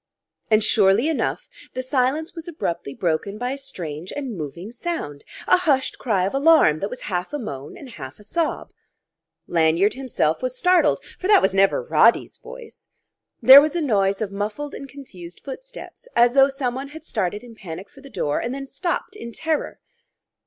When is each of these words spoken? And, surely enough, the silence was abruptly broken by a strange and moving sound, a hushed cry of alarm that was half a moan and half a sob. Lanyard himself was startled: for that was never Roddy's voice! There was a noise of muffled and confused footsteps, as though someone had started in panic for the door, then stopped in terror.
And, 0.49 0.63
surely 0.63 1.07
enough, 1.09 1.47
the 1.75 1.83
silence 1.83 2.33
was 2.33 2.47
abruptly 2.47 2.95
broken 2.95 3.37
by 3.37 3.51
a 3.51 3.57
strange 3.59 4.11
and 4.11 4.35
moving 4.35 4.71
sound, 4.71 5.23
a 5.47 5.57
hushed 5.57 5.99
cry 5.99 6.25
of 6.25 6.33
alarm 6.33 6.79
that 6.79 6.89
was 6.89 7.01
half 7.01 7.33
a 7.33 7.37
moan 7.37 7.77
and 7.77 7.87
half 7.87 8.17
a 8.19 8.23
sob. 8.23 8.71
Lanyard 9.45 9.93
himself 9.93 10.41
was 10.41 10.57
startled: 10.57 11.01
for 11.19 11.27
that 11.27 11.39
was 11.43 11.53
never 11.53 11.83
Roddy's 11.83 12.39
voice! 12.39 12.89
There 13.43 13.61
was 13.61 13.75
a 13.75 13.79
noise 13.81 14.23
of 14.23 14.31
muffled 14.31 14.73
and 14.73 14.89
confused 14.89 15.41
footsteps, 15.45 16.07
as 16.15 16.33
though 16.33 16.49
someone 16.49 16.87
had 16.87 17.03
started 17.05 17.43
in 17.43 17.53
panic 17.53 17.87
for 17.87 18.01
the 18.01 18.09
door, 18.09 18.43
then 18.49 18.65
stopped 18.65 19.15
in 19.15 19.31
terror. 19.31 19.77